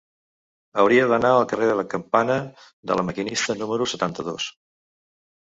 Hauria 0.83 1.03
d'anar 1.11 1.33
al 1.33 1.45
carrer 1.51 1.67
de 1.71 1.75
la 1.79 1.85
Campana 1.91 2.39
de 2.93 2.99
La 3.01 3.05
Maquinista 3.11 3.59
número 3.61 3.89
setanta-dos. 3.95 4.51